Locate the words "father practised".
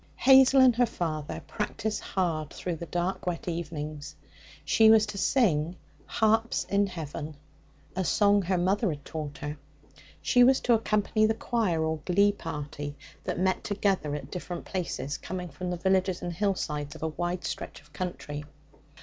0.87-1.99